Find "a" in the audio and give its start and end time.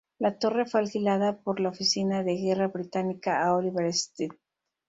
3.43-3.55